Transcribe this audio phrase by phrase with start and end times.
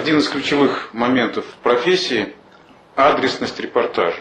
[0.00, 2.32] один из ключевых моментов профессии–
[2.96, 4.16] адресность репортажа.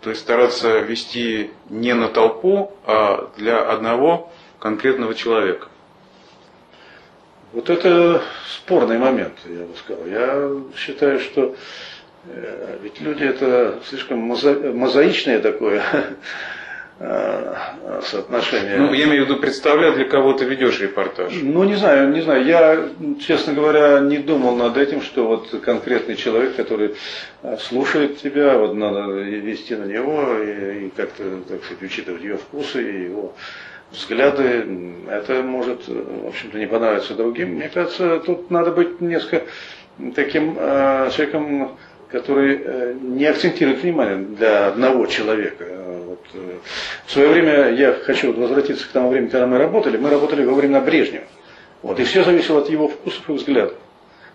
[0.00, 5.68] То есть стараться вести не на толпу, а для одного конкретного человека.
[7.52, 10.06] Вот это спорный момент, я бы сказал.
[10.06, 11.54] Я считаю, что
[12.24, 15.84] э, ведь люди это слишком моза- мозаичное такое
[16.98, 18.78] соотношение.
[18.78, 21.32] Ну, я имею в виду, представляя, для кого ты ведешь репортаж.
[21.42, 22.44] Ну, не знаю, не знаю.
[22.44, 22.88] Я,
[23.20, 26.94] честно говоря, не думал над этим, что вот конкретный человек, который
[27.42, 32.38] э, слушает тебя, вот надо вести на него и, и как-то, так сказать, учитывать его
[32.38, 33.34] вкусы и его
[33.90, 34.66] взгляды,
[35.08, 37.56] это может, в общем-то, не понравиться другим.
[37.56, 39.46] Мне кажется, тут надо быть несколько
[40.14, 41.76] таким э, человеком,
[42.10, 45.64] который э, не акцентирует внимание для одного человека.
[47.06, 50.54] В свое время, я хочу возвратиться к тому времени, когда мы работали, мы работали во
[50.54, 51.24] время Брежнева.
[51.82, 53.74] Вот, и все зависело от его вкусов и взглядов.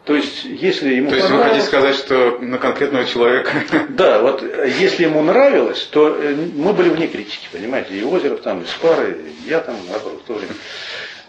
[0.05, 3.51] То есть, если ему То есть вы хотите сказать, что на конкретного человека
[3.89, 8.41] да, вот э, если ему нравилось, то э, мы были вне критики, понимаете, и Озеров
[8.41, 10.53] там, и Спары, и я там, наоборот, в то время.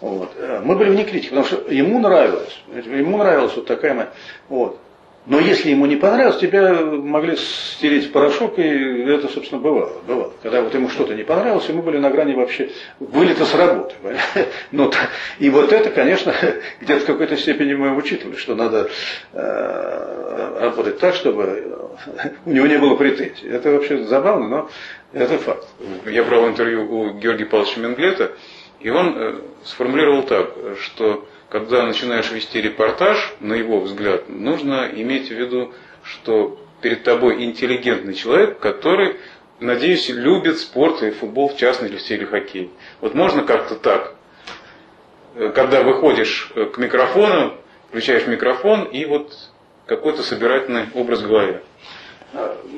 [0.01, 0.31] Вот.
[0.37, 4.09] Э, Мы были вне критики, потому что ему нравилось, ему нравилась вот такая, ма-
[4.49, 4.79] вот.
[5.25, 9.93] Но если ему не понравилось, тебя могли стереть в порошок, и это, собственно, бывало.
[10.05, 10.33] бывало.
[10.41, 13.95] Когда вот ему что-то не понравилось, и мы были на грани вообще вылета с работы.
[14.71, 14.91] Ну,
[15.39, 16.33] и вот это, конечно,
[16.81, 18.89] где-то в какой-то степени мы учитывали, что надо
[19.31, 21.77] э, работать так, чтобы
[22.45, 23.47] у него не было претензий.
[23.47, 24.69] Это вообще забавно, но
[25.13, 25.65] это факт.
[26.05, 28.33] Я брал интервью у Георгия Павловича Менглета,
[28.81, 35.27] и он э, сформулировал так, что когда начинаешь вести репортаж, на его взгляд, нужно иметь
[35.27, 39.17] в виду, что перед тобой интеллигентный человек, который,
[39.59, 42.71] надеюсь, любит спорт и футбол в частности или хоккей.
[43.01, 44.15] Вот можно как-то так,
[45.35, 47.55] Э, когда выходишь э, к микрофону,
[47.89, 49.33] включаешь микрофон и вот
[49.85, 51.61] какой-то собирательный образ в голове.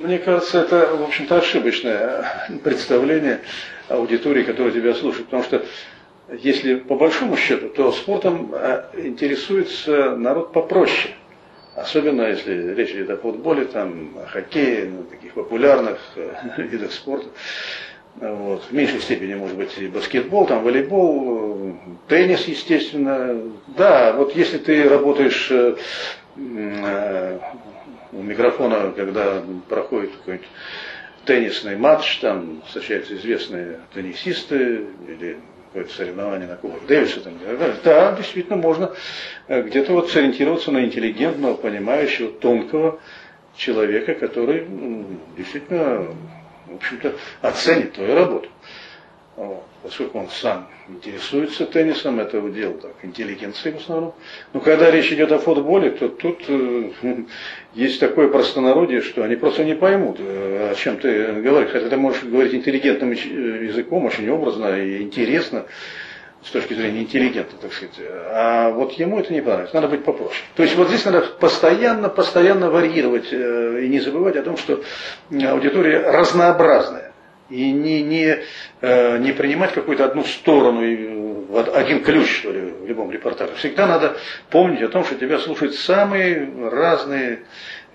[0.04, 3.40] Мне кажется, это, в общем-то, ошибочное представление
[3.88, 5.26] аудитории, которая тебя слушает.
[5.26, 5.66] Потому что,
[6.32, 11.14] если по большому счету, то спортом э, интересуется народ попроще.
[11.76, 17.28] Особенно, если речь идет о футболе, там, о хоккее, ну, таких популярных э, видах спорта.
[18.16, 18.64] Вот.
[18.64, 21.74] В меньшей степени, может быть, и баскетбол, там, волейбол, э,
[22.08, 23.42] теннис, естественно.
[23.78, 25.76] Да, вот если ты работаешь э,
[26.38, 30.48] у микрофона, когда проходит какой-нибудь
[31.26, 35.38] теннисный матч, там встречаются известные теннисисты или
[35.76, 37.34] какое-то соревнование на Кубок Дэвиса, там,
[37.84, 38.92] да, действительно можно
[39.50, 43.02] э, где-то вот сориентироваться на интеллигентного, понимающего, тонкого
[43.58, 44.66] человека, который
[45.36, 46.08] действительно,
[46.68, 48.48] в общем-то, оценит твою работу.
[49.86, 54.16] Поскольку он сам интересуется теннисом, это его дело так, интеллигенции в основном.
[54.52, 56.90] Но когда речь идет о футболе, то тут э,
[57.76, 61.70] есть такое простонародье, что они просто не поймут, э, о чем ты говоришь.
[61.70, 65.66] Хотя ты можешь говорить интеллигентным э, языком, очень образно и интересно,
[66.44, 68.00] с точки зрения интеллигента, так сказать.
[68.32, 70.42] А вот ему это не понравится, надо быть попроще.
[70.56, 74.82] То есть вот здесь надо постоянно, постоянно варьировать э, и не забывать о том, что
[75.30, 77.05] аудитория разнообразная.
[77.50, 78.40] И не, не,
[78.82, 83.54] э, не принимать какую-то одну сторону, э, один ключ, что ли, в любом репортаже.
[83.56, 84.18] Всегда надо
[84.50, 87.44] помнить о том, что тебя слушают самые разные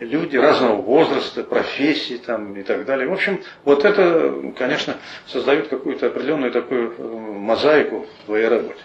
[0.01, 3.09] люди разного возраста, профессий там, и так далее.
[3.09, 4.97] В общем, вот это, конечно,
[5.27, 8.81] создает какую-то определенную такую э, мозаику в твоей работе.